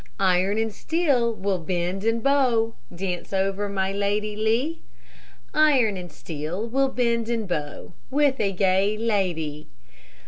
[0.19, 4.81] Iron and steel will bend and bow, Dance over my Lady Lee;
[5.53, 9.67] Iron and steel will bend and bow, With a gay lady.